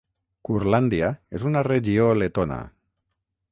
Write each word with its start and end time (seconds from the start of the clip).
Curlàndia 0.47 1.09
és 1.39 1.45
una 1.51 1.63
regió 1.69 2.07
letona. 2.25 2.61